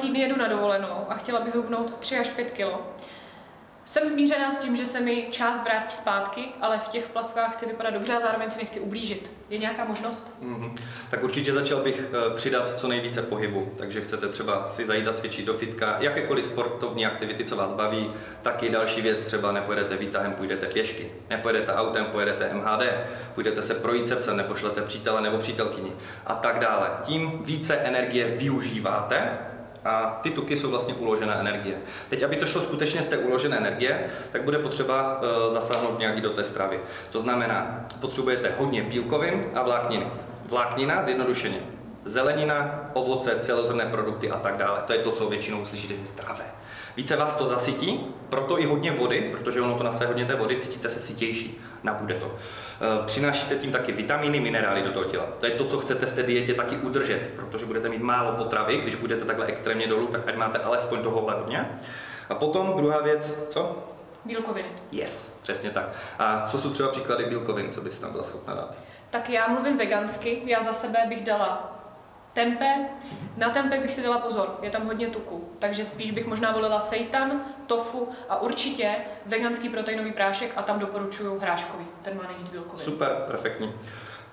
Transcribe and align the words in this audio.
týdny 0.00 0.20
jedu 0.20 0.36
na 0.36 0.48
dovolenou 0.48 1.06
a 1.08 1.14
chtěla 1.14 1.40
bych 1.40 1.52
zhubnout 1.52 1.96
3 1.98 2.18
až 2.18 2.28
5 2.28 2.50
kilo. 2.50 2.80
Jsem 3.90 4.06
smířená 4.06 4.50
s 4.50 4.58
tím, 4.58 4.76
že 4.76 4.86
se 4.86 5.00
mi 5.00 5.28
část 5.30 5.64
vrátí 5.64 5.94
zpátky, 5.94 6.44
ale 6.60 6.78
v 6.78 6.88
těch 6.88 7.08
plavkách 7.08 7.56
chci 7.56 7.66
vypadat 7.66 7.90
dobře 7.90 8.12
a 8.12 8.20
zároveň 8.20 8.50
si 8.50 8.58
nechci 8.58 8.80
ublížit. 8.80 9.30
Je 9.50 9.58
nějaká 9.58 9.84
možnost? 9.84 10.34
Mm-hmm. 10.42 10.72
Tak 11.10 11.22
určitě 11.22 11.52
začal 11.52 11.80
bych 11.80 12.00
eh, 12.00 12.34
přidat 12.34 12.78
co 12.78 12.88
nejvíce 12.88 13.22
pohybu, 13.22 13.72
takže 13.78 14.00
chcete 14.00 14.28
třeba 14.28 14.70
si 14.70 14.84
zajít 14.84 15.04
zacvičit 15.04 15.46
do 15.46 15.54
fitka, 15.54 15.96
jakékoliv 16.00 16.44
sportovní 16.44 17.06
aktivity, 17.06 17.44
co 17.44 17.56
vás 17.56 17.72
baví, 17.72 18.10
taky 18.42 18.68
další 18.68 19.02
věc, 19.02 19.24
třeba 19.24 19.52
nepojedete 19.52 19.96
výtahem, 19.96 20.32
půjdete 20.32 20.66
pěšky, 20.66 21.10
nepojedete 21.30 21.74
autem, 21.74 22.04
pojedete 22.04 22.54
MHD, 22.54 22.82
půjdete 23.34 23.62
se 23.62 23.74
projít 23.74 24.08
se 24.08 24.16
psem, 24.16 24.36
nepošlete 24.36 24.82
přítele 24.82 25.20
nebo 25.20 25.38
přítelkyni 25.38 25.92
a 26.26 26.34
tak 26.34 26.58
dále. 26.58 26.90
Tím 27.02 27.42
více 27.44 27.76
energie 27.76 28.26
využíváte, 28.26 29.38
a 29.84 30.20
ty 30.22 30.30
tuky 30.30 30.56
jsou 30.56 30.70
vlastně 30.70 30.94
uložené 30.94 31.34
energie. 31.34 31.76
Teď, 32.08 32.22
aby 32.22 32.36
to 32.36 32.46
šlo 32.46 32.60
skutečně 32.60 33.02
z 33.02 33.06
té 33.06 33.18
uložené 33.18 33.56
energie, 33.56 34.10
tak 34.32 34.42
bude 34.42 34.58
potřeba 34.58 35.20
e, 35.22 35.52
zasáhnout 35.52 35.98
nějaký 35.98 36.20
do 36.20 36.30
té 36.30 36.44
stravy. 36.44 36.80
To 37.10 37.20
znamená, 37.20 37.86
potřebujete 38.00 38.54
hodně 38.58 38.82
bílkovin 38.82 39.44
a 39.54 39.62
vlákniny. 39.62 40.06
Vláknina, 40.48 41.02
zjednodušeně, 41.02 41.60
zelenina, 42.04 42.90
ovoce, 42.92 43.36
celozrnné 43.40 43.86
produkty 43.86 44.30
a 44.30 44.38
tak 44.38 44.56
dále. 44.56 44.82
To 44.86 44.92
je 44.92 44.98
to, 44.98 45.12
co 45.12 45.28
většinou 45.28 45.64
slyšíte, 45.64 45.94
že 45.94 46.00
je 46.00 46.06
zdravé. 46.06 46.44
Více 46.96 47.16
vás 47.16 47.36
to 47.36 47.46
zasytí, 47.46 48.14
proto 48.28 48.60
i 48.60 48.64
hodně 48.66 48.92
vody, 48.92 49.28
protože 49.32 49.60
ono 49.60 49.74
to 49.74 49.84
nase 49.84 50.06
hodně 50.06 50.24
té 50.24 50.34
vody, 50.34 50.56
cítíte 50.56 50.88
se 50.88 51.00
sytější, 51.00 51.60
nabude 51.82 52.14
to. 52.14 52.26
E, 52.26 53.06
přinášíte 53.06 53.56
tím 53.56 53.72
taky 53.72 53.92
vitamíny, 53.92 54.40
minerály 54.40 54.82
do 54.82 54.92
toho 54.92 55.04
těla. 55.04 55.24
To 55.40 55.46
je 55.46 55.52
to, 55.52 55.64
co 55.64 55.78
chcete 55.78 56.06
v 56.06 56.12
té 56.12 56.22
dietě 56.22 56.54
taky 56.54 56.76
udržet, 56.76 57.30
protože 57.36 57.66
budete 57.66 57.88
mít 57.88 58.02
málo 58.02 58.32
potravy, 58.32 58.76
když 58.76 58.94
budete 58.94 59.24
takhle 59.24 59.46
extrémně 59.46 59.86
dolů, 59.86 60.06
tak 60.06 60.28
ať 60.28 60.36
máte 60.36 60.58
alespoň 60.58 61.02
tohohle 61.02 61.34
hodně. 61.34 61.70
A 62.28 62.34
potom 62.34 62.72
druhá 62.76 63.02
věc, 63.02 63.34
co? 63.48 63.78
Bílkoviny. 64.24 64.68
Yes, 64.92 65.34
přesně 65.42 65.70
tak. 65.70 65.92
A 66.18 66.46
co 66.46 66.58
jsou 66.58 66.70
třeba 66.70 66.88
příklady 66.88 67.24
bílkovin, 67.24 67.72
co 67.72 67.80
bys 67.80 67.98
tam 67.98 68.12
byla 68.12 68.24
schopna 68.24 68.54
dát? 68.54 68.78
Tak 69.10 69.30
já 69.30 69.48
mluvím 69.48 69.78
vegansky, 69.78 70.42
já 70.44 70.62
za 70.62 70.72
sebe 70.72 70.98
bych 71.08 71.24
dala 71.24 71.79
Tempe, 72.32 72.74
na 73.36 73.50
tempe 73.50 73.78
bych 73.78 73.92
si 73.92 74.02
dala 74.02 74.18
pozor, 74.18 74.58
je 74.62 74.70
tam 74.70 74.86
hodně 74.86 75.06
tuku, 75.06 75.48
takže 75.58 75.84
spíš 75.84 76.10
bych 76.10 76.26
možná 76.26 76.52
volila 76.52 76.80
seitan, 76.80 77.40
tofu 77.66 78.08
a 78.28 78.42
určitě 78.42 78.94
veganský 79.26 79.68
proteinový 79.68 80.12
prášek 80.12 80.52
a 80.56 80.62
tam 80.62 80.78
doporučuju 80.78 81.38
hráškový, 81.38 81.86
ten 82.02 82.16
má 82.16 82.22
nejvíc 82.28 82.50
bílkovin. 82.50 82.84
Super, 82.84 83.16
perfektní. 83.26 83.72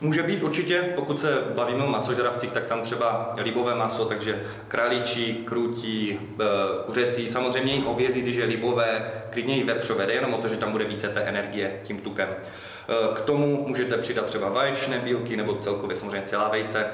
Může 0.00 0.22
být 0.22 0.42
určitě, 0.42 0.92
pokud 0.94 1.20
se 1.20 1.44
bavíme 1.54 1.84
o 1.84 1.86
masožravcích, 1.86 2.52
tak 2.52 2.64
tam 2.64 2.82
třeba 2.82 3.34
libové 3.36 3.74
maso, 3.74 4.04
takže 4.04 4.42
králíčí, 4.68 5.34
krutí, 5.34 6.18
eh, 6.40 6.44
kuřecí, 6.86 7.28
samozřejmě 7.28 7.72
i 7.72 7.80
hovězí, 7.80 8.22
když 8.22 8.36
je 8.36 8.44
libové, 8.44 9.10
klidně 9.30 9.56
i 9.56 9.64
vepřové, 9.64 10.12
jenom 10.12 10.34
o 10.34 10.38
to, 10.38 10.48
že 10.48 10.56
tam 10.56 10.72
bude 10.72 10.84
více 10.84 11.08
té 11.08 11.20
energie 11.20 11.80
tím 11.82 11.98
tukem. 11.98 12.28
Eh, 12.28 13.14
k 13.14 13.20
tomu 13.20 13.64
můžete 13.68 13.98
přidat 13.98 14.26
třeba 14.26 14.48
vaječné 14.48 14.98
bílky 14.98 15.36
nebo 15.36 15.54
celkově 15.54 15.96
samozřejmě 15.96 16.26
celá 16.26 16.48
vejce. 16.48 16.86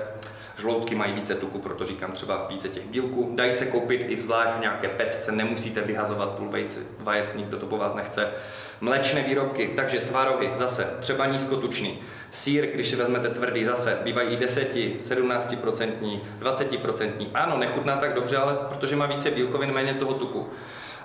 Žloutky 0.59 0.95
mají 0.95 1.13
více 1.13 1.35
tuku, 1.35 1.59
proto 1.59 1.87
říkám 1.87 2.13
třeba 2.13 2.47
více 2.51 2.69
těch 2.69 2.87
bílků. 2.87 3.33
Dají 3.35 3.55
se 3.55 3.67
koupit 3.67 4.05
i 4.09 4.17
zvlášť 4.17 4.57
v 4.57 4.61
nějaké 4.61 4.89
petce, 4.89 5.33
nemusíte 5.33 5.81
vyhazovat 5.81 6.31
půl 6.31 6.49
vejce, 6.49 6.81
vajec, 6.99 7.35
nikdo 7.35 7.59
to 7.59 7.67
po 7.67 7.77
vás 7.77 7.95
nechce. 7.95 8.31
Mléčné 8.81 9.23
výrobky, 9.23 9.73
takže 9.77 10.01
tvarohy, 10.01 10.51
zase 10.55 10.97
třeba 11.01 11.27
nízkotučný. 11.27 11.99
Sír, 12.31 12.67
když 12.75 12.89
si 12.89 12.97
vezmete 12.97 13.29
tvrdý, 13.29 13.65
zase 13.65 13.99
bývají 14.05 14.29
i 14.29 14.37
10, 14.37 14.75
17%, 14.75 16.21
20%. 16.41 17.27
Ano, 17.35 17.59
nechutná 17.59 17.97
tak 17.97 18.15
dobře, 18.15 18.37
ale 18.37 18.57
protože 18.69 18.97
má 18.97 19.07
více 19.07 19.31
bílkovin, 19.31 19.73
méně 19.73 19.95
toho 19.95 20.15
tuku. 20.15 20.51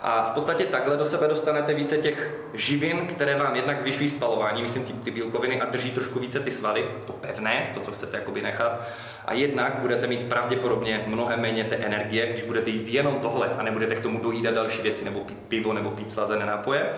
A 0.02 0.26
v 0.26 0.32
podstatě 0.32 0.66
takhle 0.66 0.98
do 0.98 1.06
sebe 1.06 1.28
dostanete 1.28 1.74
více 1.74 1.98
těch 1.98 2.36
živin, 2.54 3.08
které 3.08 3.36
vám 3.36 3.56
jednak 3.56 3.82
zvyšují 3.82 4.10
spalování, 4.10 4.62
myslím 4.62 4.84
ty, 4.84 4.94
ty 4.94 5.12
bílkoviny 5.12 5.62
a 5.62 5.66
drží 5.66 5.92
trošku 5.92 6.20
více 6.20 6.40
ty 6.40 6.52
svaly, 6.52 6.86
to 7.08 7.14
pevné, 7.14 7.72
to, 7.74 7.80
co 7.80 7.92
chcete 7.92 8.18
jakoby 8.18 8.42
nechat. 8.42 8.82
A 9.28 9.34
jednak 9.34 9.76
budete 9.80 10.08
mít 10.08 10.24
pravděpodobně 10.24 11.04
mnohem 11.08 11.42
méně 11.42 11.64
té 11.64 11.76
energie, 11.76 12.28
když 12.28 12.44
budete 12.44 12.70
jíst 12.70 12.88
jenom 12.88 13.20
tohle 13.20 13.50
a 13.58 13.64
nebudete 13.64 13.96
k 13.96 14.00
tomu 14.00 14.20
dojídat 14.20 14.56
další 14.56 14.82
věci, 14.82 15.06
nebo 15.06 15.20
pít 15.20 15.38
pivo, 15.48 15.74
nebo 15.74 15.92
pít 15.92 16.12
slazené 16.12 16.46
nápoje 16.46 16.90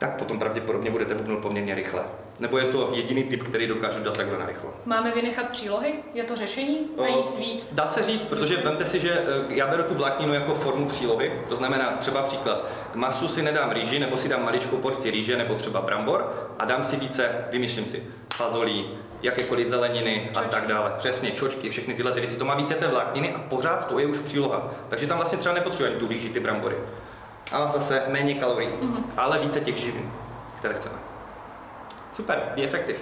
tak 0.00 0.16
potom 0.16 0.38
pravděpodobně 0.38 0.90
budete 0.90 1.14
hubnout 1.14 1.38
poměrně 1.38 1.74
rychle. 1.74 2.02
Nebo 2.38 2.58
je 2.58 2.64
to 2.64 2.90
jediný 2.94 3.24
typ, 3.24 3.42
který 3.42 3.66
dokážu 3.66 4.02
dát 4.02 4.16
takhle 4.16 4.38
narychlo. 4.38 4.74
Máme 4.86 5.12
vynechat 5.12 5.48
přílohy? 5.48 5.94
Je 6.14 6.24
to 6.24 6.36
řešení? 6.36 6.78
Najíst 7.00 7.38
víc? 7.38 7.74
Dá 7.74 7.86
se 7.86 8.02
říct, 8.02 8.26
protože 8.26 8.56
vemte 8.56 8.86
si, 8.86 9.00
že 9.00 9.10
e, 9.10 9.54
já 9.54 9.66
beru 9.66 9.82
tu 9.82 9.94
vlákninu 9.94 10.34
jako 10.34 10.54
formu 10.54 10.86
přílohy. 10.86 11.32
To 11.48 11.56
znamená 11.56 11.90
třeba 11.90 12.22
příklad, 12.22 12.66
k 12.92 12.94
masu 12.94 13.28
si 13.28 13.42
nedám 13.42 13.70
rýži, 13.70 13.98
nebo 13.98 14.16
si 14.16 14.28
dám 14.28 14.44
maličkou 14.44 14.76
porci 14.76 15.10
rýže, 15.10 15.36
nebo 15.36 15.54
třeba 15.54 15.80
brambor 15.80 16.50
a 16.58 16.64
dám 16.64 16.82
si 16.82 16.96
více, 16.96 17.44
vymýšlím 17.50 17.86
si, 17.86 18.04
fazolí, 18.40 18.90
jakékoliv 19.22 19.68
zeleniny 19.68 20.30
čočky. 20.32 20.38
a 20.38 20.48
tak 20.48 20.66
dále. 20.66 20.92
Přesně, 20.98 21.30
čočky, 21.30 21.70
všechny 21.70 21.94
tyhle 21.94 22.12
ty 22.12 22.20
věci. 22.20 22.36
To 22.36 22.44
má 22.44 22.54
více 22.54 22.74
té 22.74 22.88
vlákniny 22.88 23.32
a 23.34 23.38
pořád 23.38 23.86
to 23.86 23.98
je 23.98 24.06
už 24.06 24.18
příloha. 24.18 24.70
Takže 24.88 25.06
tam 25.06 25.16
vlastně 25.16 25.38
třeba 25.38 25.54
nepotřebujeme 25.54 26.00
tu 26.00 26.08
rýži, 26.08 26.28
ty 26.28 26.40
brambory 26.40 26.76
a 27.52 27.68
zase 27.68 28.02
méně 28.08 28.34
kalorií, 28.34 28.68
mm-hmm. 28.68 29.04
ale 29.16 29.38
více 29.38 29.60
těch 29.60 29.76
živin, 29.76 30.12
které 30.58 30.74
chceme. 30.74 30.94
Super, 32.12 32.52
be 32.56 32.62
effective. 32.62 32.98